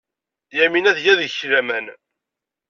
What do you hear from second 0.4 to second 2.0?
Yamina tga deg-k laman.